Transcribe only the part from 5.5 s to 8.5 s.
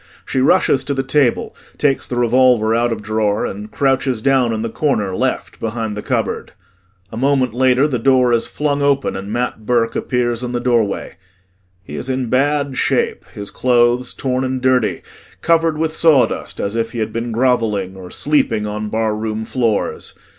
behind the cupboard. A moment later the door is